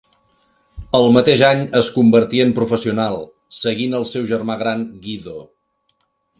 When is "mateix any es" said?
1.17-1.91